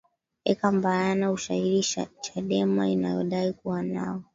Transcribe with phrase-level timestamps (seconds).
[0.51, 1.83] eka mbayana ushahidi
[2.23, 4.23] chadema inayodai kuwa nao